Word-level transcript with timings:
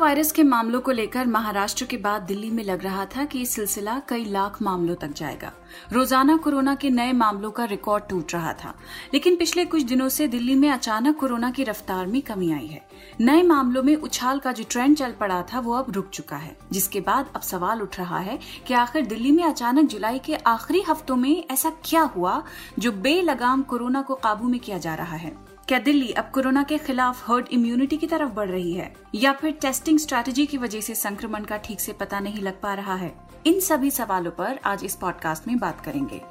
Virus 0.00 0.30
के 0.32 0.42
मामलों 0.42 0.80
को 0.80 0.90
लेकर 0.90 1.26
महाराष्ट्र 1.26 1.84
के 1.84 1.96
बाद 1.96 2.22
दिल्ली 2.22 2.50
में 2.50 2.62
लग 2.64 2.82
रहा 2.82 3.04
था 3.06 3.24
कि 3.24 3.46
सिलसिला 3.46 3.98
कई 4.08 4.24
लाख 4.24 4.56
मामलों 4.62 4.94
तक 4.94 5.12
जाएगा। 5.12 5.52
रोज़ाना 5.92 6.36
कोरोना 6.36 6.74
के 6.74 6.90
नए 6.90 7.12
मामलों 7.12 7.50
का 7.50 7.64
रिकॉर्ड 7.64 8.04
टूट 8.08 8.32
रहा 8.34 8.52
था। 8.52 8.74
लेकिन 9.14 9.36
पिछले 9.36 9.64
कुछ 9.64 9.82
दिनों 9.82 10.08
से 10.08 10.28
दिल्ली 10.28 10.54
में 10.54 10.68
अचानक 10.70 11.18
कोरोना 11.18 11.50
की 11.50 11.64
रफ्तार 11.64 12.06
में 12.06 12.22
कमी 12.22 12.52
आई 12.52 12.66
है। 12.66 12.80
नए 13.20 13.42
मामलों 13.42 13.82
में 13.82 13.94
उछाल 13.96 14.38
का 14.38 14.52
जो 14.52 14.64
ट्रेंड 14.70 14.96
चल 14.96 15.12
पड़ा 15.12 15.42
था, 15.42 15.60
वो 15.60 15.74
अब 15.74 15.92
रुक 15.92 16.08
चुका 16.08 16.36
है। 16.36 16.56
जिसके 16.72 17.00
बाद 17.00 17.30
अब 17.36 17.40
सवाल 17.40 17.82
उठ 17.82 17.98
रहा 17.98 18.18
है 18.18 18.38
कि 18.66 18.74
आखिर 18.74 19.06
दिल्ली 19.06 19.32
में 19.32 19.44
अचानक 19.44 19.90
जुलाई 19.90 20.18
के 20.18 20.34
आखिरी 20.34 20.82
हफ्तों 20.88 21.16
में 21.16 21.44
ऐसा 21.50 21.70
क्या 21.84 22.02
हुआ 22.16 22.42
जो 22.78 22.92
बेलगाम 22.92 23.62
कोरोना 23.62 24.02
को 24.02 24.14
काबू 24.14 24.48
में 24.48 24.60
किया 24.60 24.78
जा 24.78 24.94
रहा 24.94 25.16
है? 25.16 25.49
क्या 25.70 25.78
दिल्ली 25.78 26.12
अब 26.12 26.30
कोरोना 26.34 26.62
के 26.62 26.78
खिलाफ 26.78 27.30
हर्ड 27.30 27.46
इम्यूनिटी 27.50 27.96
की 27.96 28.06
तरफ़ 28.06 28.30
बढ़ 28.30 28.48
रही 28.48 28.72
है? 28.72 28.96
या 29.14 29.32
फिर 29.32 29.52
टेस्टिंग 29.52 29.98
स्ट्रैटेजी 29.98 30.46
की 30.46 30.58
वजह 30.58 30.80
से 30.80 30.94
संक्रमण 30.94 31.44
का 31.44 31.56
ठीक 31.56 31.80
से 31.80 31.92
पता 31.92 32.20
नहीं 32.20 32.42
लग 32.42 32.60
पा 32.60 32.74
रहा 32.74 32.94
है? 32.94 33.14
इन 33.46 33.60
सभी 33.60 33.90
सवालों 33.90 34.30
पर 34.30 34.58
आज 34.64 34.84
इस 34.84 34.96
पॉडकास्ट 34.96 35.48
में 35.48 35.58
बात 35.58 35.80
करेंगे। 35.80 36.22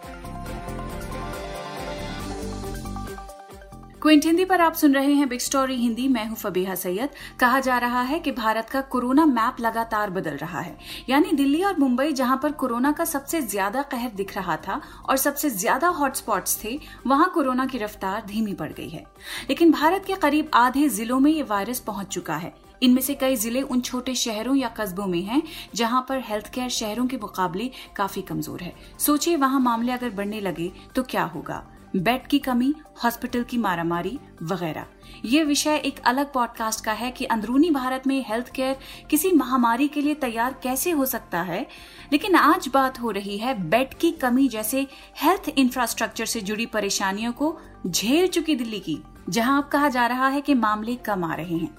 क्विंट 4.02 4.26
हिंदी 4.26 4.44
पर 4.46 4.62
आप 4.62 4.74
सुन 4.74 4.94
रहे 4.96 5.14
हैं 5.14 5.28
बिग 5.30 5.40
स्टोरी 5.40 5.76
हिंदी। 5.76 6.08
मैं 6.08 6.26
हूँ 6.26 6.36
फबीहा 6.36 6.76
सैयद। 6.76 7.16
कहा 7.40 7.60
जा 7.60 7.78
रहा 7.78 8.02
है 8.02 8.20
कि 8.20 8.32
भारत 8.32 8.70
का 8.70 8.82
कोरोना 8.84 9.26
मैप 9.26 9.56
लगातार 9.62 10.10
बदल 10.10 10.36
रहा 10.36 10.60
है। 10.60 10.78
यानी 11.10 11.32
दिल्ली 11.32 11.64
और 11.64 11.80
मुंबई, 11.80 12.12
जहाँ 12.12 12.40
पर 12.44 12.52
कोरोना 12.52 12.92
का 12.92 13.06
सबसे 13.06 13.42
ज़्यादा 13.42 13.82
कहर 13.82 14.12
दिख 14.16 14.36
रहा 14.36 14.56
था 14.58 14.80
और 15.10 15.18
सबसे 15.18 15.50
ज़्यादा 15.50 15.88
हॉटस्पॉट्स 15.90 16.58
थे, 16.64 16.80
वहाँ 17.08 17.30
कोरोना 17.34 17.66
की 17.66 17.78
रफ्तार 17.78 18.24
धीमी 18.28 18.54
पड़ 18.54 18.72
गई 18.72 18.90
है। 18.90 19.06
लेकिन 19.50 19.72
भारत 19.72 20.06
के 20.06 20.16
करीब 20.18 20.52
आधे 20.54 20.88
जिलों 20.90 21.20
में 21.20 21.32
ये 21.32 21.44
वायरस 21.44 21.80
पहुँच 21.80 22.08
चुका 22.08 22.36
है। 22.36 22.54
इनमें 22.82 23.02
से 23.02 23.16
कई 23.16 23.36
ज़िले 23.36 23.62
उन 23.62 23.82
छोटे 23.82 24.16
शहरों 24.16 24.56
या 24.56 24.68
कस्बों 24.78 25.06
में 25.06 25.22
हैं, 25.22 25.42
जहाँ 25.76 26.06
पर 26.10 26.22
हेल्थ 26.26 26.48
केयर 26.54 26.70
शहरों 26.70 27.06
के 27.08 27.18
मुकाबले 27.18 27.70
काफ़ी 27.96 28.22
कमज़ोर 28.22 28.62
है। 28.62 28.74
सोचिए, 29.00 29.36
वहाँ 29.36 29.60
मामले 29.60 29.92
अगर 29.92 30.10
बढ़ने 30.12 30.42
लगे 30.42 30.72
तो 30.96 31.04
क्या 31.04 31.24
होगा? 31.26 31.64
बेड 31.96 32.28
की 32.28 32.40
कमी, 32.40 32.74
हॉस्पिटल 33.04 33.44
की 33.44 33.58
मारामारी 33.58 34.20
वगैरह। 34.44 34.86
ये 35.26 35.44
विषय 35.44 35.76
एक 35.76 36.00
अलग 36.00 36.34
पॉडकास्ट 36.34 36.86
का 36.86 36.92
है 36.92 37.12
कि 37.12 37.26
अंदरूनी 37.26 37.72
भारत 37.72 38.04
में 38.08 38.26
हेल्थ 38.28 38.50
केयर 38.50 38.78
किसी 39.10 39.32
महामारी 39.32 39.88
के 39.88 40.02
लिए 40.02 40.16
तैयार 40.16 40.60
कैसे 40.64 40.92
हो 40.92 41.06
सकता 41.06 41.42
है। 41.42 41.68
लेकिन 42.12 42.36
आज 42.36 42.70
बात 42.74 43.00
हो 43.00 43.12
रही 43.12 43.38
है 43.38 43.70
बेड 43.70 43.94
की 43.94 44.12
कमी 44.12 44.48
जैसे 44.48 44.88
हेल्थ 45.18 45.50
इंफ्रास्ट्रक्चर 45.58 46.26
से 46.26 46.42
जुड़ी 46.42 46.66
परेशानियों 46.66 47.32
को 47.32 47.60
झेल 47.88 48.28
चुकी 48.28 48.56
दिल्ली 48.56 48.80
की, 48.80 49.00
जहाँ 49.30 49.64
अब 49.64 49.70
कहा 49.70 49.90
जा 49.90 50.08
रहा 50.08 50.28
है 50.28 50.42
कि 50.42 50.54
मामले 50.54 50.96
कम 50.96 51.24
आ 51.24 51.34
रहे 51.34 51.58
हैं। 51.58 51.78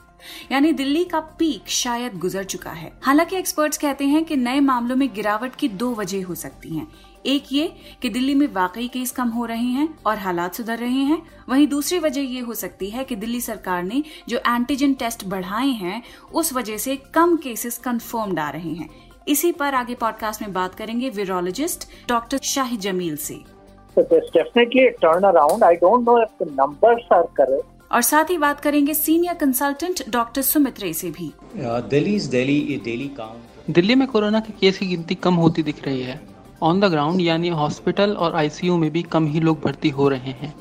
यानी 0.53 0.73
दिल्ली 0.73 1.05
का 1.05 1.21
पीक 1.21 1.69
शायद 1.69 2.19
गुजर 2.19 2.45
चुका 2.45 2.71
है। 2.71 2.93
हालाँकि 3.03 3.37
एक्सपर्ट्स 3.37 3.79
कहते 3.79 4.07
हैं 4.07 4.25
कि 4.25 4.37
नए 4.37 4.61
मामलों 4.61 4.97
में 4.97 5.15
गिरावट 5.15 5.57
की 5.57 5.69
दो 5.69 5.95
वजह 5.95 6.27
हो 6.27 6.35
सकती 6.35 6.77
हैं। 6.77 6.89
एक 7.27 7.45
ये 7.53 7.73
कि 8.03 8.09
दिल्ली 8.09 8.35
में 8.35 8.47
वाकई 8.53 8.89
केस 8.89 9.11
कम 9.11 9.29
हो 9.29 9.45
रहे 9.45 9.65
हैं 9.65 9.89
और 10.07 10.19
हालात 10.19 10.55
सुधर 10.55 10.79
रहे 10.79 11.03
हैं। 11.05 11.23
वहीं 11.49 11.67
दूसरी 11.67 11.99
वजह 11.99 12.21
ये 12.21 12.41
हो 12.41 12.55
सकती 12.55 12.91
है 12.91 13.05
कि 13.05 13.17
दिल्ली 13.17 13.41
सरकार 13.41 13.83
ने 13.83 14.03
जो 14.29 14.39
एंटीजन 14.39 14.95
टेस्ट 14.95 15.25
बढ़ाए 15.25 15.69
हैं 15.69 16.03
उस 16.35 16.53
वजह 16.53 16.77
से 16.77 16.97
कम 17.15 17.37
केसेस 17.37 17.79
कंफर्म्ड 17.79 18.39
आ 18.39 18.51
रहे 18.51 18.71
हैं। 18.71 18.89
इसी 19.29 19.53
पर 19.53 19.75
आगे 19.75 19.95
पॉडकास्ट 19.95 20.43
में 20.43 20.53
बात 20.53 20.75
करेंगे 20.75 21.09
वीरोलॉजिस्ट 21.09 21.89
डॉक्टर 22.09 22.39
शाही 22.39 22.77
जमील 22.77 23.17
से। 23.17 23.35
और 27.93 28.03
साथ 28.03 28.25
ही 28.25 28.39
बात 28.39 28.61
करेंगे 28.61 28.95
senior 28.95 29.35
consultant 29.35 30.03
doctor 30.11 30.43
Sumit 30.43 30.81
Ray 30.81 30.93
से 30.93 31.11
भी। 31.11 31.33
दिल्ली 33.71 33.95
में 33.95 34.07
कोरोना 34.09 34.41
के 34.41 34.53
केस 34.53 34.79
की 34.79 34.87
गिनती 34.87 35.15
कम 35.15 35.35
होती 35.35 35.63
दिख 35.63 35.85
रही 35.85 36.03
है। 36.03 36.30
ऑन 36.63 36.81
द 36.81 36.85
ग्राउंड 36.85 37.21
यानी 37.21 37.49
हॉस्पिटल 37.49 38.11
और 38.15 38.35
आईसीयू 38.37 38.77
में 38.77 38.91
भी 38.91 39.03
कम 39.03 39.27
ही 39.27 39.41
लोग 39.41 39.61
भर्ती 39.61 39.89
हो 39.89 40.09
रहे 40.09 40.33
हैं। 40.41 40.55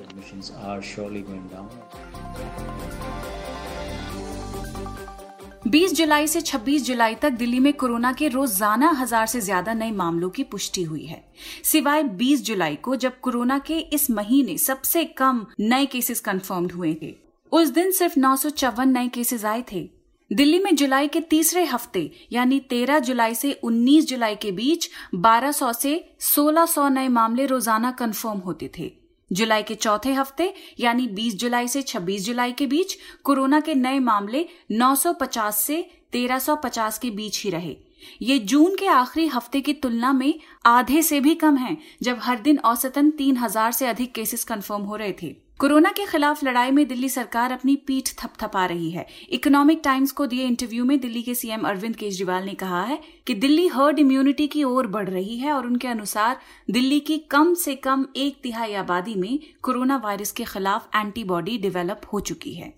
20 5.68 5.94
जुलाई 5.94 6.28
से 6.28 6.42
26 6.42 6.84
जुलाई 6.84 7.16
तक 7.16 7.32
दिल्ली 7.32 7.60
में 7.60 7.72
कोरोना 7.74 8.12
के 8.14 8.28
रोज़ाना 8.28 8.90
हज़ार 8.92 9.26
से 9.28 9.42
ज़्यादा 9.42 9.74
नए 9.74 9.92
मामलों 9.92 10.30
की 10.30 10.44
पुष्टि 10.44 10.84
हुई 10.84 11.06
है। 11.06 11.24
सिवाय 11.64 12.04
20 12.16 12.46
जुलाई 12.46 12.76
को 12.76 12.96
जब 12.96 13.20
कोरोना 13.20 13.60
के 13.60 13.80
इस 13.94 14.10
महीने 14.12 14.58
सबसे 14.58 15.04
कम 15.18 15.46
नए 15.60 15.86
केसेस 15.86 16.20
कंफर्म्ड 16.20 16.72
हुए 16.72 16.94
थे। 17.02 17.16
उस 17.52 17.70
दिन 17.70 17.92
सिर्फ़ 17.92 18.20
नौ 18.20 18.36
सौ 18.36 18.50
चौवन 18.50 18.90
नए 18.90 19.08
केसेस 19.08 19.46
आए 19.46 19.64
थे। 19.72 19.90
दिल्ली 20.32 20.60
में 20.60 20.76
जुलाई 20.76 21.08
के 21.08 21.20
तीसरे 21.22 21.64
हफ़्ते, 21.66 22.12
यानी 22.32 22.60
13 22.60 23.00
जुलाई 23.00 23.36
से 23.36 23.52
19 23.64 24.06
जुलाई 24.06 24.36
के 24.36 24.52
बीच 24.52 24.90
1200 25.16 25.72
से 25.74 25.94
1600 26.22 26.88
नए 26.90 27.08
मामले 27.08 27.46
रोज़ाना 27.46 27.92
कंफर्म 27.92 28.40
होते 28.40 28.70
थे। 28.78 28.92
जुलाई 29.32 29.64
के 29.64 29.76
चौथे 29.76 30.14
हफ़्ते, 30.14 30.54
यानी 30.80 31.08
20 31.08 31.36
जुलाई 31.36 31.68
से 31.68 31.82
26 31.82 32.26
जुलाई 32.26 32.52
के 32.52 32.68
बीच 32.68 32.98
कोरोना 33.24 33.60
के 33.60 33.76
नए 33.76 34.00
मामले 34.00 34.46
950 34.72 35.52
से 35.58 35.82
1350 36.14 36.98
के 36.98 37.10
बीच 37.10 37.44
ही 37.44 37.50
रहे। 37.50 37.76
ये 38.22 38.40
जून 38.40 38.76
के 38.76 38.88
आखिरी 38.88 39.28
हफ़्ते 39.28 39.62
की 39.62 39.74
तुलना 39.74 40.14
में 40.14 40.34
आधे 40.66 41.02
से 41.02 41.20
भी 41.20 41.36
कम 41.36 41.58
है, 41.58 41.78
जब 42.04 42.20
हर 42.22 42.40
दिन 42.40 42.60
औसतन 42.60 43.12
3000 43.12 43.72
से 43.72 43.88
अधिक 43.88 44.14
केसेस 44.14 44.44
कंफर्म 44.44 44.82
हो 44.82 44.96
रहे 44.96 45.14
थे। 45.24 45.36
कोरोना 45.60 45.90
के 45.92 46.06
खिलाफ 46.06 46.44
लड़ाई 46.44 46.72
में 46.72 46.88
दिल्ली 46.88 47.08
सरकार 47.10 47.52
अपनी 47.52 47.76
पीठ 47.88 48.10
थपथपा 48.20 48.66
रही 48.66 48.90
है। 48.92 49.06
इकोनॉमिक 49.30 49.82
टाइम्स 49.84 50.12
को 50.12 50.26
दिए 50.26 50.46
इंटरव्यू 50.46 50.86
में 50.86 51.00
दिल्ली 51.00 51.22
के 51.22 51.34
सीएम 51.36 51.68
अरविंद 51.68 51.96
केजरीवाल 51.96 52.44
ने 52.44 52.54
कहा 52.54 52.84
है 52.84 53.00
कि 53.28 53.34
दिल्ली 53.36 53.68
हर्ड 53.68 54.00
इम्यूनिटी 54.00 54.48
की 54.48 54.64
ओर 54.64 54.88
बढ़ 54.88 55.10
रही 55.10 55.38
है 55.38 55.52
और 55.54 55.68
उनके 55.68 55.88
अनुसार 55.88 56.40
दिल्ली 56.72 57.00
की 57.00 57.18
कम 57.32 57.54
से 57.56 57.76
कम 57.76 58.06
एक 58.16 58.40
तिहाई 58.44 58.74
आबादी 58.74 59.16
में 59.16 59.40
कोरोना 59.64 59.98
वायरस 59.98 60.32
के 60.32 60.44
खिलाफ 60.44 60.90
एंटीबॉडी 60.96 61.58
डेवलप 61.58 62.02
हो 62.14 62.20
चुकी 62.22 62.54
है। 62.54 62.74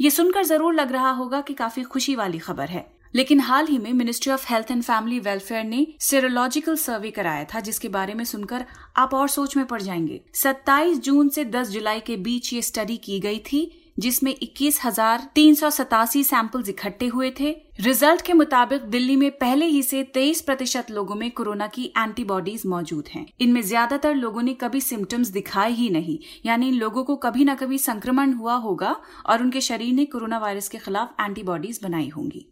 ये 0.00 0.10
सुनकर 0.10 0.44
ज़रूर 0.44 0.74
लग 0.74 0.92
रहा 0.92 1.10
होगा 1.10 1.40
कि 1.40 1.54
काफ़ी 1.54 1.82
खुशी 1.84 2.14
वाली 2.14 2.38
खबर 2.38 2.68
है। 2.68 2.86
लेकिन 3.14 3.40
हाल 3.40 3.66
ही 3.66 3.78
में 3.78 3.92
ministry 3.92 4.32
of 4.32 4.52
health 4.52 4.70
and 4.70 4.82
family 4.82 5.18
welfare 5.18 5.64
ने 5.64 5.86
सीरोलॉजिकल 6.00 6.76
सर्वे 6.76 7.10
कराया 7.10 7.44
था, 7.44 7.60
जिसके 7.60 7.88
बारे 7.88 8.14
में 8.14 8.24
सुनकर 8.24 8.64
आप 8.96 9.14
और 9.14 9.28
सोच 9.28 9.56
में 9.56 9.66
पड़ 9.66 9.82
जाएँगे। 9.82 10.20
27 10.34 10.98
जून 10.98 11.28
से 11.28 11.44
10 11.44 11.68
जुलाई 11.68 12.00
के 12.00 12.16
बीच 12.16 12.52
ये 12.52 12.62
स्टडी 12.62 12.96
की 12.96 13.20
गई 13.20 13.38
थी, 13.38 13.84
जिसमें 13.98 14.34
इक्कीस 14.42 14.80
हज़ार 14.84 15.28
तीन 15.34 15.54
सौ 15.54 15.70
सतासी 15.70 16.24
सैंपल्स 16.24 16.68
इकट्ठे 16.68 17.06
हुए 17.06 17.34
थे। 17.40 17.56
रिज़ल्ट 17.78 18.22
के 18.22 18.32
मुताबिक 18.32 18.82
दिल्ली 18.82 19.14
में 19.16 19.30
पहले 19.30 19.66
ही 19.66 19.82
से 19.82 20.02
23 20.16 20.40
प्रतिशत 20.40 20.90
लोगों 20.90 21.14
में 21.14 21.30
कोरोना 21.30 21.66
की 21.66 21.84
एंटीबॉडीज 21.98 22.62
मौजूद 22.66 23.08
हैं। 23.08 23.24
इनमें 23.40 23.60
ज़्यादातर 23.62 24.14
लोगों 24.14 24.42
ने 24.42 24.54
कभी 24.54 24.80
सिम्टम्स 24.80 25.28
दिखाए 25.28 25.70
ही 25.70 25.88
नहीं, 25.90 26.18
यानी 26.46 26.68
इन 26.68 26.74
लोगों 26.74 27.04
को 27.04 27.16
कभी 27.16 27.44
न 27.44 27.54
कभी 27.54 27.78
संक्रमण 27.78 28.32
हुआ 28.32 28.54
होगा 28.56 28.96
और 29.26 29.42
उनके 29.42 29.60
शरीर 29.60 29.94
ने 29.94 30.04
कोरोना 30.04 30.38
वायरस 30.38 30.68
के 30.68 30.78
खिलाफ 30.78 31.14
एंटीबॉडीज 31.20 31.80
बनाई 31.82 32.08
होंगी 32.08 32.46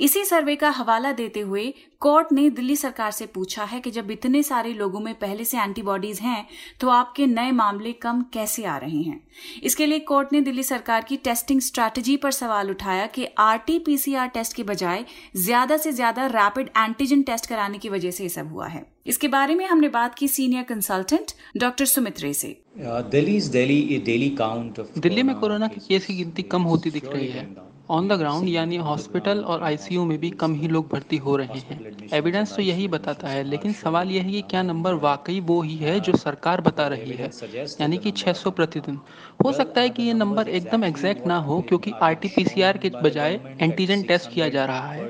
इसी 0.00 0.24
सर्वे 0.24 0.54
का 0.56 0.68
हवाला 0.70 1.10
देते 1.12 1.40
हुए 1.40 1.72
कोर्ट 2.00 2.28
ने 2.32 2.48
दिल्ली 2.50 2.76
सरकार 2.76 3.10
से 3.10 3.26
पूछा 3.26 3.64
है 3.64 3.80
कि 3.80 3.90
जब 3.90 4.10
इतने 4.10 4.42
सारे 4.42 4.72
लोगों 4.72 5.00
में 5.00 5.14
पहले 5.14 5.44
से 5.44 5.58
एंटीबॉडीज 5.58 6.20
हैं 6.20 6.46
तो 6.80 6.88
आपके 6.88 7.26
नए 7.26 7.50
मामले 7.52 7.92
कम 7.92 8.22
कैसे 8.32 8.64
आ 8.64 8.76
रहे 8.76 9.02
हैं 9.02 9.20
इसके 9.62 9.86
लिए 9.86 9.98
कोर्ट 10.00 10.32
ने 10.32 10.40
दिल्ली 10.40 10.62
सरकार 10.62 11.04
की 11.04 11.16
टेस्टिंग 11.16 11.60
स्ट्रैटेजी 11.60 12.16
पर 12.16 12.30
सवाल 12.30 12.70
उठाया 12.70 13.06
कि 13.06 13.26
आरटीपीसीआर 13.38 14.28
टेस्ट 14.28 14.51
टेस्ट 14.52 14.56
के 14.56 14.62
बजाय 14.64 15.04
ज़्यादा 15.36 15.76
से 15.76 15.92
ज़्यादा 15.92 16.26
रैपिड 16.28 16.68
एंटीजन 16.78 17.22
टेस्ट 17.22 17.46
कराने 17.46 17.78
की 17.78 17.88
वजह 17.88 18.10
से 18.10 18.22
ये 18.22 18.28
सब 18.28 18.52
हुआ 18.52 18.66
है। 18.66 18.84
इसके 19.06 19.28
बारे 19.28 19.54
में 19.54 19.66
हमने 19.66 19.88
बात 19.90 20.14
की 20.14 20.28
senior 20.28 20.62
consultant 20.64 21.32
doctor 21.56 21.84
Sumit 21.86 22.20
Ray 22.20 22.32
से। 22.34 22.56
दिल्ली 24.98 25.22
में 25.22 25.34
कोरोना 25.36 25.68
के 25.68 25.80
केस 25.80 26.06
की 26.06 26.14
गिनती 26.14 26.42
कम 26.52 26.62
होती 26.64 26.90
दिख 26.90 27.04
रही 27.06 27.28
है। 27.28 27.44
ऑन 27.92 28.08
द 28.08 28.12
ग्राउंड 28.12 28.48
यानी 28.48 28.76
हॉस्पिटल 28.78 29.40
और 29.44 29.62
आईसीयू 29.62 30.04
में 30.04 30.18
भी 30.18 30.30
कम 30.32 30.54
ही 30.54 30.68
लोग 30.68 30.88
भर्ती 30.88 31.16
हो 31.18 31.36
रहे 31.36 31.58
हैं। 31.60 31.80
एविडेंस 32.12 32.54
तो 32.56 32.62
यही 32.62 32.86
बताता 32.88 33.28
है, 33.28 33.42
लेकिन 33.44 33.72
सवाल 33.74 34.10
यह 34.10 34.22
है 34.22 34.30
कि 34.32 34.42
क्या 34.42 34.62
नंबर 34.62 34.94
वाकई 35.02 35.38
वो 35.42 35.60
ही 35.62 35.76
है 35.78 35.98
जो 36.00 36.16
सरकार 36.16 36.60
बता 36.60 36.86
रही 36.88 37.12
है? 37.14 37.32
यानी 37.80 37.98
कि 37.98 38.10
600 38.12 38.50
प्रतिदिन। 38.52 39.00
हो 39.38 39.52
सकता 39.52 39.80
है 39.80 39.90
कि 39.90 40.02
ये 40.02 40.12
नंबर 40.14 40.48
एकदम 40.50 40.84
एग्जैक्ट 40.84 41.26
ना 41.26 41.36
हो, 41.40 41.60
क्योंकि 41.62 41.94
आरटीपीसीआर 42.02 42.78
के 42.78 42.92
बजाय 43.02 43.40
एंटीजन 43.60 44.02
टेस्ट 44.04 44.30
किया 44.32 44.48
जा 44.48 44.64
रहा 44.66 44.92
है। 44.92 45.08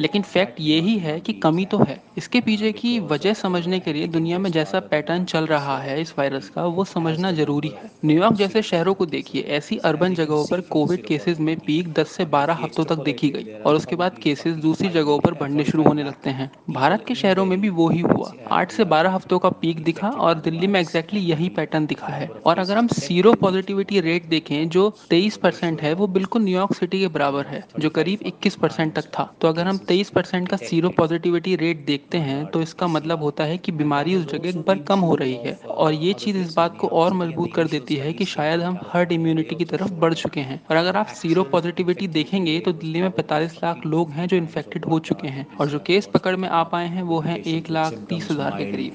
लेकिन 0.00 0.22
फैक्ट 0.22 0.60
ये 0.60 0.80
ही 0.80 0.98
है 0.98 1.20
कि 1.20 1.32
कमी 1.32 1.64
तो 1.64 1.78
है। 1.78 2.02
इसके 2.18 2.40
पीछे 2.40 2.72
की 2.72 3.00
वजह 3.00 3.34
समझने 3.34 3.80
के 3.80 3.92
लिए 3.92 4.06
दुनिया 4.06 4.38
में 4.38 4.50
जैसा 4.52 4.80
पैटर्न 4.80 5.24
चल 5.24 5.46
रहा 5.46 5.78
है 5.78 6.00
इस 6.00 6.14
वायरस 6.18 6.48
का, 6.48 6.64
वो 6.64 6.84
समझना 6.84 7.32
ज़रूरी 7.32 7.68
है। 7.68 7.90
न्यूयॉर्क 8.04 8.36
जैसे 8.36 8.62
शहरों 8.62 8.94
को 8.94 9.06
देखिए, 9.06 9.42
ऐसी 9.42 9.76
अर्बन 9.76 10.14
जगहों 10.14 10.46
पर 10.50 10.60
कोविड 10.60 11.04
केसेस 11.04 11.40
में 11.40 11.56
पीक 11.56 11.92
10 11.92 12.08
से 12.08 12.24
12 12.24 12.54
हफ्तों 12.54 12.84
तक 12.84 12.96
देखी 12.96 13.28
गई 13.28 13.46
और 13.66 13.74
उसके 13.74 13.96
बाद 13.96 14.18
केसेस 14.18 14.56
दूसरी 14.56 14.88
जगहों 14.88 15.18
पर 15.18 15.34
बढ़ने 15.34 15.64
शुरू 15.64 15.82
होने 15.82 16.04
लगते 16.04 16.30
हैं। 16.30 16.50
भारत 16.70 17.04
के 17.08 17.14
शहरों 17.14 17.44
में 17.44 17.60
भी 17.60 17.68
वो 17.68 17.88
ही 17.88 18.00
हुआ। 18.00 18.32
आठ 18.50 18.72
से 18.72 18.84
बारह 18.84 19.10
हफ्तों 19.10 19.38
का 19.38 19.48
पीक 19.48 19.84
दिखा 19.84 20.08
और 20.08 20.34
दिल्ली 20.34 20.66
में 20.66 20.80
एग्जैक्टली 20.80 21.20
यही 21.20 21.48
पैटर्न 21.48 21.86
दिखा 21.86 22.06
है। 22.06 22.30
और 22.46 22.58
अगर 22.58 22.76
हम 22.76 22.86
सीरो 22.86 23.32
पॉजिटिविटी 23.34 24.00
रेट 24.00 24.24
देखें, 24.24 24.68
जो 24.68 24.94
तेईस 25.10 25.38
है, 25.82 25.92
वो 25.94 26.06
बिल्कुल 26.06 26.42
न्यूयॉर्क 26.42 26.74
सिटी 26.74 27.00
के 27.00 27.08
बराबर 27.08 27.46
है, 27.46 27.64
जो 27.78 27.90
करीब 27.90 28.18
इक्कीस 28.22 28.56
तक 28.64 29.02
था। 29.18 29.34
तो 29.40 29.48
अगर 29.48 29.66
हम 29.66 29.78
तेईस 29.88 30.10
परसेंट 30.10 30.48
का 30.48 30.56
सीरो 30.58 30.88
पॉजिटिविटी 30.90 31.54
रेट 31.56 31.84
देखते 31.86 32.18
हैं 32.18 32.44
तो 32.46 32.62
इसका 32.62 32.86
मतलब 32.88 33.22
होता 33.22 33.44
है 33.44 33.58
कि 33.58 33.72
बीमारी 33.72 34.14
उस 34.16 34.24
जगह 34.28 34.60
पर 34.62 34.78
कम 34.84 35.00
हो 35.00 35.14
रही 35.14 35.34
है 35.36 35.54
और 35.66 35.92
ये 35.94 36.12
चीज़ 36.14 36.36
इस 36.38 36.54
बात 36.54 36.76
को 36.80 36.88
और 36.94 37.14
मज़बूत 37.14 37.52
कर 37.54 37.68
देती 37.68 37.96
है 37.96 38.12
कि 38.12 38.24
शायद 38.26 38.60
हम 38.60 38.78
हर्ड 38.86 39.12
इम्यूनिटी 39.12 39.54
की 39.56 39.64
तरफ़ 39.66 39.92
बढ़ 39.96 40.14
चुके 40.14 40.40
हैं। 40.40 40.60
और 40.70 40.76
अगर 40.76 40.96
आप 40.96 41.06
सीरो 41.16 41.42
पॉजिटिविटी 41.46 42.08
देखेंगे 42.08 42.58
तो 42.60 42.72
दिल्ली 42.74 43.02
में 43.02 43.10
पैंतालीस 43.10 43.54
लाख 43.56 43.86
लोग 43.86 44.10
हैं 44.10 44.26
जो 44.28 44.36
इन्फेक्टेड 44.36 44.84
हो 44.84 44.98
चुके 45.00 45.28
हैं 45.28 45.46
और 45.56 45.68
जो 45.68 45.78
केस 45.86 46.06
पकड़ 46.14 46.34
में 46.36 46.48
आ 46.48 46.62
पाए 46.64 46.86
हैं 46.88 47.02
वो 47.02 47.20
है 47.20 47.36
एक 47.48 47.70
लाख 47.70 47.92
तीस 48.08 48.30
हज़ार 48.30 48.56
के 48.58 48.70
करीब। 48.72 48.92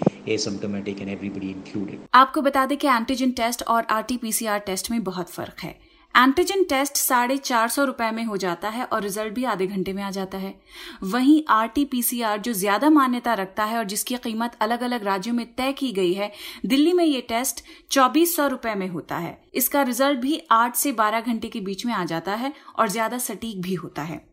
आपको 2.14 2.42
बता 2.42 2.66
दें 2.66 2.78
कि 2.78 2.88
एंटीजन 2.88 3.32
टेस्ट 3.34 3.64
और 3.64 3.86
आरटीपीसीआर 3.92 4.60
टेस्ट 4.62 4.92
में 4.92 5.04
बहुत 5.04 5.30
फ़र्क 5.30 5.64
है। 5.64 5.76
एंटीजन 6.16 6.64
टेस्ट 6.64 6.98
साढ़े 6.98 7.38
चार 7.40 7.68
सौ 7.70 7.84
रुपए 7.86 8.10
में 8.12 8.24
हो 8.24 8.38
जाता 8.38 8.70
है 8.70 8.86
और 8.86 9.02
रिज़ल्ट 9.02 9.34
भी 9.34 9.44
आधे 9.46 9.68
घंटे 9.68 9.94
में 9.94 10.02
आ 10.04 10.10
जाता 10.12 10.38
है। 10.38 10.54
वहीं 11.04 11.42
आरटीपीसीआर 11.50 12.40
जो 12.40 12.54
ज़्यादा 12.54 12.90
मान्यता 12.90 13.34
रखता 13.34 13.64
है 13.64 13.78
और 13.78 13.86
जिसकी 13.86 14.18
कीमत 14.18 14.58
अलग 14.62 14.82
अलग 14.82 15.04
राज्यों 15.04 15.36
में 15.36 15.46
तय 15.56 15.72
की 15.74 15.92
गई 15.92 16.14
है, 16.14 16.32
दिल्ली 16.66 16.94
में 16.94 17.06
ये 17.06 17.22
टेस्ट 17.22 17.64
चौबीस 17.92 18.36
सौ 18.36 18.48
रुपए 18.48 18.76
में 18.76 18.88
होता 18.88 19.18
है। 19.18 19.38
इसका 19.54 19.82
रिज़ल्ट 19.84 20.20
भी 20.20 20.42
आठ 20.52 20.76
से 20.76 20.92
बारह 20.94 21.22
घंटे 21.22 21.48
के 21.48 21.60
बीच 21.62 21.86
में 21.86 21.94
आ 21.94 22.04
जाता 22.06 22.36
है 22.36 22.54
और 22.80 22.90
ज़्यादा 22.90 23.18
सटीक 23.20 23.62
भी 23.62 23.74
होता 23.76 24.02
है। 24.02 24.31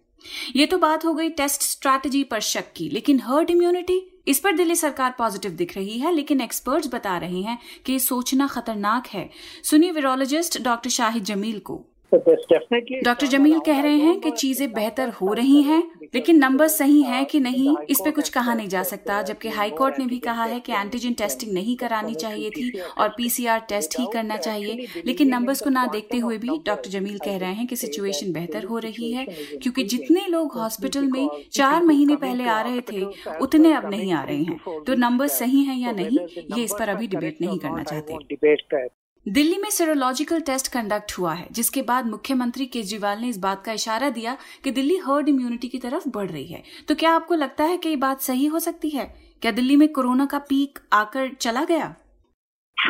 ये 0.56 0.66
तो 0.66 0.78
बात 0.78 1.04
हो 1.04 1.14
गई 1.14 1.28
टेस्ट 1.28 1.62
स्ट्रैटेजी 1.62 2.22
पर 2.24 2.40
शक 2.40 2.72
की 2.76 2.88
लेकिन 2.88 3.20
हर्ड 3.20 3.50
इम्यूनिटी 3.50 4.00
इस 4.28 4.40
पर 4.40 4.52
दिल्ली 4.52 4.76
सरकार 4.76 5.14
पॉजिटिव 5.18 5.50
दिख 5.50 5.76
रही 5.76 5.98
है 5.98 6.14
लेकिन 6.14 6.40
एक्सपर्ट्स 6.40 6.88
बता 6.94 7.16
रहे 7.18 7.40
हैं 7.40 7.58
कि 7.86 7.98
सोचना 7.98 8.46
खतरनाक 8.46 9.06
है। 9.06 9.28
सुनिए 9.62 9.90
वीरोलॉजिस्ट 9.90 10.62
डॉक्टर 10.62 10.90
शाहिद 10.90 11.24
जमील 11.24 11.58
को। 11.58 11.84
डॉक्टर 12.14 13.26
जमील 13.26 13.58
कह 13.60 13.80
रहे 13.80 13.96
हैं 13.96 14.20
कि 14.20 14.30
चीज़ें 14.30 14.72
बेहतर 14.72 15.08
हो 15.10 15.32
रही 15.32 15.62
हैं। 15.62 15.82
लेकिन 16.14 16.38
नंबर 16.38 16.68
सही 16.68 17.02
है 17.02 17.24
कि 17.24 17.40
नहीं, 17.40 17.76
इस 17.90 18.00
पे 18.04 18.10
कुछ 18.10 18.28
कहा 18.28 18.54
नहीं 18.54 18.68
जा 18.68 18.82
सकता, 18.82 19.20
जबकि 19.22 19.48
हाई 19.48 19.70
कोर्ट 19.70 19.98
ने 19.98 20.06
भी 20.06 20.18
कहा 20.18 20.44
है 20.44 20.60
कि 20.60 20.72
एंटीजन 20.72 21.12
टेस्टिंग 21.12 21.52
नहीं 21.52 21.76
करानी 21.76 22.14
चाहिए 22.14 22.50
थी 22.50 22.80
और 22.80 23.08
पीसीआर 23.08 23.60
टेस्ट 23.60 23.98
ही 23.98 24.06
करना 24.12 24.36
चाहिए, 24.36 24.86
लेकिन 25.06 25.28
नंबर्स 25.28 25.60
को 25.60 25.70
ना 25.70 25.86
देखते 25.86 26.18
हुए 26.18 26.38
भी 26.38 26.58
डॉक्टर 26.66 26.90
जमील 26.90 27.18
कह 27.18 27.36
रहे 27.38 27.52
हैं 27.52 27.66
कि 27.66 27.76
सिचुएशन 27.76 28.32
बेहतर 28.32 28.64
हो 28.64 28.78
रही 28.78 29.12
है, 29.12 29.24
क्योंकि 29.62 29.84
जितने 29.84 30.26
लोग 30.28 30.54
हॉस्पिटल 30.54 31.06
में 31.06 31.28
चार 31.52 31.84
महीने 31.84 32.16
पहले 32.16 32.44
आ 32.44 32.60
रहे 32.60 32.80
थे, 32.92 33.04
उतने 33.40 33.72
अब 33.72 33.90
नहीं 33.90 34.12
आ 34.12 34.22
रहे 34.22 34.42
हैं। 34.42 34.84
तो 34.84 34.94
नंबर 34.94 35.28
सही 35.28 35.64
है 35.64 35.78
या 35.78 35.92
नहीं, 35.92 36.18
ये 36.56 36.64
इस 36.64 36.74
पर 36.78 36.88
अभी 36.88 37.06
डिबेट 37.06 37.40
नहीं 37.40 37.58
करना 37.58 37.82
चाहते। 37.82 39.07
दिल्ली 39.28 39.58
में 39.58 39.70
सेरोलॉजिकल 39.70 40.40
टेस्ट 40.40 40.72
कंडक्ट 40.72 41.12
हुआ 41.18 41.34
है 41.34 41.48
जिसके 41.52 41.82
बाद 41.82 42.06
मुख्यमंत्री 42.06 42.66
केजरीवाल 42.66 43.18
ने 43.18 43.28
इस 43.28 43.38
बात 43.38 43.64
का 43.64 43.72
इशारा 43.72 44.10
दिया 44.10 44.36
कि 44.64 44.70
दिल्ली 44.70 44.96
हर्ड 44.96 45.28
इम्यूनिटी 45.28 45.68
की 45.68 45.78
तरफ़ 45.78 46.08
बढ़ 46.08 46.30
रही 46.30 46.46
है। 46.46 46.62
तो 46.88 46.94
क्या 46.94 47.10
आपको 47.10 47.34
लगता 47.34 47.64
है 47.64 47.78
कि 47.78 47.88
ये 47.88 47.96
बात 47.96 48.20
सही 48.20 48.46
हो 48.46 48.58
सकती 48.58 48.90
है? 48.90 49.14
क्या 49.42 49.52
दिल्ली 49.52 49.76
में 49.76 49.88
कोरोना 49.88 50.26
का 50.26 50.38
पीक 50.38 50.78
आकर 50.92 51.30
चला 51.40 51.64
गया? 51.64 51.96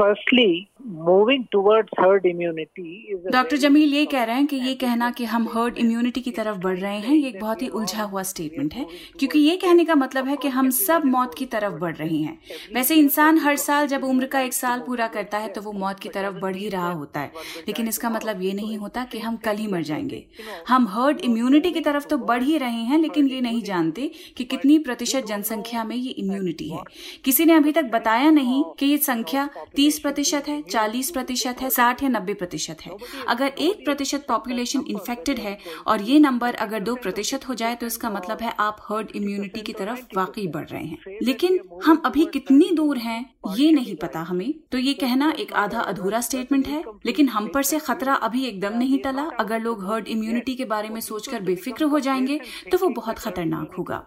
Firstly, 0.00 0.54
towards 0.88 1.88
herd 1.98 2.24
immunity 2.24 2.92
is 3.12 3.32
doctor 3.32 3.56
Jameel 3.56 3.94
ये 3.94 4.04
कह 4.06 4.22
रहे 4.22 4.36
हैं 4.36 4.46
कि 4.46 4.56
ये 4.56 4.74
कहना 4.74 5.10
कि 5.10 5.24
हम 5.24 5.48
हर्ड 5.54 5.78
इम्यूनिटी 5.78 6.20
की 6.20 6.30
तरफ़ 6.30 6.58
बढ़ 6.58 6.78
रहे 6.78 6.98
हैं 6.98 7.14
ये 7.14 7.28
एक 7.28 7.40
बहुत 7.40 7.62
ही 7.62 7.68
उलझा 7.68 8.02
हुआ 8.02 8.22
स्टेटमेंट 8.22 8.74
है 8.74 8.86
क्योंकि 9.18 9.38
ये 9.38 9.56
कहने 9.56 9.84
का 9.84 9.94
मतलब 9.94 10.28
है 10.28 10.36
कि 10.36 10.48
हम 10.48 10.70
सब 10.70 11.04
मौत 11.04 11.34
की 11.34 11.46
तरफ़ 11.46 11.72
बढ़ 11.72 11.94
रहे 11.96 12.16
हैं 12.16 12.38
वैसे 12.74 12.94
इंसान 12.94 13.38
हर 13.38 13.56
साल 13.56 13.86
जब 13.86 14.04
उम्र 14.04 14.26
का 14.26 14.40
एक 14.40 14.54
साल 14.54 14.80
पूरा 14.80 15.06
करता 15.08 15.38
है 15.38 15.48
तो 15.48 15.60
वो 15.60 15.72
मौत 15.72 16.00
की 16.00 16.08
तरफ़ 16.08 16.34
बढ़ 16.34 16.56
ही 16.56 16.68
रहा 16.68 16.90
होता 16.92 17.20
है। 17.20 17.32
लेकिन 17.68 17.88
इसका 17.88 18.10
मतलब 18.10 18.42
ये 18.42 18.52
नहीं 18.52 18.76
होता 18.78 19.04
कि 19.04 19.18
हम 19.18 19.36
कल 19.36 19.56
ही 19.56 19.66
मर 19.66 19.82
जाएँगे। 19.82 20.24
हम 20.68 20.88
हर्ड 20.88 21.20
इम्यूनिटी 21.20 21.70
की 21.70 21.80
तरफ़ 21.80 22.06
तो 22.06 22.16
बढ़ 22.18 22.42
ही 22.42 22.58
रहे 22.58 22.82
हैं 22.82 22.98
लेकिन 22.98 23.26
ये 23.26 23.40
नहीं 23.40 23.62
जानते 23.62 24.10
कि 24.36 24.44
कितनी 24.44 24.78
प्रतिशत 24.78 25.26
जनसंख्या 25.26 25.84
में 25.84 25.96
ये 25.96 26.10
इम्यूनिटी 26.10 26.68
है। 26.68 26.82
किसी 27.24 27.44
ने 27.44 27.52
अभी 27.52 27.72
तक 27.72 27.84
बताया 27.92 28.30
नहीं 28.30 28.62
कि 28.78 28.86
ये 28.86 28.98
संख्या 28.98 29.48
तीस 29.76 29.98
प्रतिशत 29.98 30.48
है 30.48 30.62
चालीस 30.78 31.10
प्रतिशत 31.10 31.60
है, 31.60 31.70
साठ 31.70 32.02
या 32.02 32.08
नब्बे 32.08 32.34
प्रतिशत 32.34 32.82
है। 32.82 32.96
अगर 33.28 33.46
एक 33.46 33.84
प्रतिशत 33.84 34.24
पॉपुलेशन 34.28 34.84
इन्फेक्टेड 34.88 35.38
है 35.38 35.58
और 35.86 36.02
ये 36.02 36.18
नंबर 36.18 36.54
अगर 36.54 36.80
दो 36.80 36.94
प्रतिशत 36.94 37.48
हो 37.48 37.54
जाए 37.54 37.74
तो 37.74 37.86
इसका 37.86 38.10
मतलब 38.10 38.42
है 38.42 38.52
आप 38.60 38.76
हर्ड 38.82 39.10
इम्यूनिटी 39.16 39.60
की 39.60 39.72
तरफ़ 39.72 40.04
वाकई 40.16 40.46
बढ़ 40.46 40.66
रहे 40.66 40.84
हैं। 40.84 41.18
लेकिन 41.22 41.58
हम 41.84 42.02
अभी 42.04 42.24
कितनी 42.26 42.70
दूर 42.72 42.98
हैं, 42.98 43.18
ये 43.56 43.70
नहीं 43.72 43.96
पता 43.96 44.20
हमें। 44.20 44.52
तो 44.72 44.78
ये 44.78 44.94
कहना 44.94 45.32
एक 45.38 45.52
आधा 45.52 45.80
अधूरा 45.82 46.20
स्टेटमेंट 46.20 46.68
है, 46.68 46.82
लेकिन 47.06 47.28
हम 47.28 47.48
पर 47.48 47.62
से 47.62 47.78
खतरा 47.78 48.14
अभी 48.14 48.44
एकदम 48.44 48.78
नहीं 48.78 48.98
टला। 48.98 49.28
अगर 49.40 49.60
लोग 49.60 49.84
हर्ड 49.84 50.08
इम्यूनिटी 50.08 50.54
के 50.54 50.64
बारे 50.64 50.88
में 50.88 51.00
सोचकर 51.00 51.40
बेफिक्र 51.40 51.84
हो 51.84 52.00
जाएँगे 52.00 52.40
तो 52.72 52.78
वो 52.78 52.88
बहुत 52.90 53.18
खतरनाक 53.18 53.74
होगा। 53.78 54.04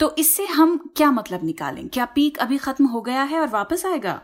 तो 0.00 0.14
इससे 0.18 0.46
हम 0.46 0.92
क्या 0.96 1.10
मतलब 1.10 1.44
निकालें? 1.44 1.88
क्या 1.88 2.04
पीक 2.04 2.38
अभी 2.38 2.58
खत्म 2.58 2.86
हो 2.86 3.00
गया 3.00 3.22
है 3.22 3.40
और 3.40 3.48
वापस 3.48 3.86
आएगा? 3.86 4.20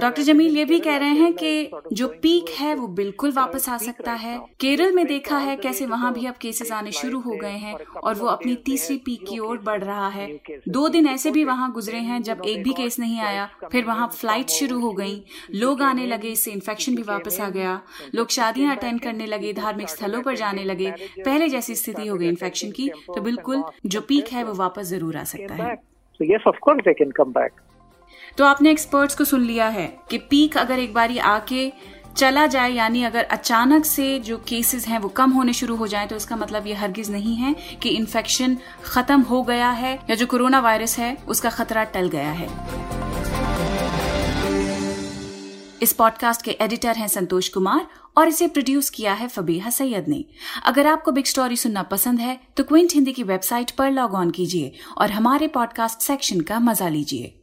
डॉक्टर 0.00 0.22
जमील 0.22 0.56
ये 0.56 0.64
भी 0.64 0.78
कह 0.80 0.96
रहे 0.96 1.08
हैं 1.08 1.32
कि 1.32 1.70
जो 1.92 2.08
पीक 2.08 2.48
है 2.48 2.74
वो 2.74 2.86
बिल्कुल 2.86 3.32
वापस 3.32 3.68
आ 3.68 3.76
सकता 3.76 4.12
है। 4.12 4.38
केरल 4.60 4.92
में 4.92 5.06
देखा 5.06 5.38
है 5.38 5.56
कैसे 5.56 5.86
वहाँ 5.86 6.12
भी 6.14 6.26
अब 6.26 6.34
केसेस 6.34 6.72
आने 6.72 6.92
शुरू 6.92 7.20
हो 7.20 7.30
गए 7.30 7.52
हैं 7.52 7.74
और 7.96 8.14
वो 8.14 8.26
अपनी 8.26 8.54
तीसरी 8.56 8.96
पीक 8.96 9.24
की 9.28 9.38
ओर 9.38 9.58
बढ़ 9.58 9.84
रहा 9.84 10.08
है। 10.08 10.40
दो 10.68 10.88
दिन 10.88 11.06
ऐसे 11.06 11.30
भी 11.30 11.44
वहाँ 11.44 11.72
गुजरे 11.72 11.98
हैं 11.98 12.22
जब 12.22 12.42
एक 12.46 12.62
भी 12.62 12.72
केस 12.72 12.98
नहीं 12.98 13.20
आया। 13.20 13.48
फिर 13.72 13.84
वहाँ 13.84 14.08
फ़्लाइट 14.08 14.48
शुरू 14.48 14.80
हो 14.80 14.92
गई। 14.92 15.24
लोग 15.54 15.82
आने 15.82 16.06
लगे 16.06 16.28
इससे 16.28 16.50
इन्फेक्शन 16.50 16.94
भी 16.94 17.02
वापस 17.02 17.40
आ 17.40 17.50
गया। 17.50 17.80
लोग 18.14 18.28
शादियाँ 18.28 18.76
अटेंड 18.76 19.00
करने 19.00 19.26
लगे 19.26 19.52
धार्मिक 19.52 19.88
स्थलों 19.88 20.22
पर 20.22 20.36
जाने 20.36 20.64
लगे। 20.64 20.90
पहले 21.18 21.48
जैसी 21.48 21.74
स्थिति 21.74 22.06
हो 22.06 22.16
गई 22.16 22.28
इन्फेक्शन 22.28 22.70
की 22.70 22.88
तो 22.88 23.20
बिल्कुल 23.20 23.64
जो 23.86 24.00
पीक 24.00 24.28
है 24.28 24.44
वो 24.44 24.54
वापस 24.54 24.82
ज़रूर 24.82 25.16
आ 25.16 25.24
सकता 25.24 25.54
है 25.54 25.76
So 26.20 26.24
yes, 26.24 26.40
of 26.46 26.56
course 26.60 26.80
they 26.84 26.94
can 26.94 27.12
come 27.12 27.32
back. 27.32 27.52
तो 28.38 28.44
आपने 28.44 28.70
एक्सपर्ट्स 28.70 29.14
को 29.14 29.24
सुन 29.24 29.44
लिया 29.44 29.68
है 29.68 29.86
कि 30.10 30.18
पीक 30.20 30.56
अगर 30.56 30.78
एक 30.78 30.94
बारी 30.94 31.18
आके 31.18 31.70
चला 32.16 32.46
जाए, 32.46 32.70
यानी 32.70 33.02
अगर 33.04 33.24
अचानक 33.24 33.84
से 33.84 34.18
जो 34.18 34.36
केसेस 34.38 34.86
हैं 34.88 34.98
वो 34.98 35.08
कम 35.08 35.30
होने 35.30 35.52
शुरू 35.52 35.76
हो 35.76 35.86
जाए 35.86 36.06
तो 36.06 36.16
इसका 36.16 36.36
मतलब 36.36 36.66
ये 36.66 36.74
हरगिज 36.74 37.10
नहीं 37.10 37.34
है 37.36 37.54
कि 37.82 37.88
इन्फेक्शन 37.88 38.56
खत्म 38.84 39.20
हो 39.20 39.42
गया 39.42 39.70
है 39.72 39.94
या 40.10 40.16
जो 40.16 40.26
कोरोना 40.26 40.60
वायरस 40.60 40.98
है, 40.98 41.16
उसका 41.28 41.50
खतरा 41.50 41.84
टल 41.86 42.08
गया 42.08 42.30
है। 42.32 42.48
इस 45.82 45.92
पॉडकास्ट 45.92 46.42
के 46.42 46.50
एडिटर 46.60 46.96
हैं 46.96 47.08
संतोष 47.08 47.48
कुमार 47.48 47.86
और 48.16 48.28
इसे 48.28 48.46
प्रोड्यूस 48.48 48.88
किया 48.90 49.12
है 49.12 49.28
फबीहा 49.28 49.70
सैयद 49.70 50.08
ने। 50.08 50.24
अगर 50.64 50.86
आपको 50.86 51.12
बिग 51.12 51.24
स्टोरी 51.24 51.56
सुनना 51.56 51.82
पसंद 51.84 52.20
है 52.20 52.38
तो 52.56 52.64
क्विंट 52.64 52.94
हिंदी 52.94 53.12
की 53.12 53.22
वेबसाइट 53.22 53.70
पर 53.70 53.90
लॉग 53.90 54.14
ऑन 54.14 54.30
कीजिए 54.30 54.72
और 54.98 55.10
हमारे 55.10 55.48
पॉडकास्ट 55.48 56.00
सेक्शन 56.02 56.40
का 56.40 56.58
मज़ा 56.60 56.88
लीजिए। 56.88 57.34